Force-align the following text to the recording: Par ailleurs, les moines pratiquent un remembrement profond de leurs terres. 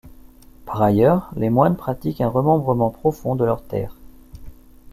Par 0.65 0.81
ailleurs, 0.81 1.29
les 1.35 1.51
moines 1.51 1.77
pratiquent 1.77 2.21
un 2.21 2.27
remembrement 2.27 2.89
profond 2.89 3.35
de 3.35 3.45
leurs 3.45 3.61
terres. 3.61 3.95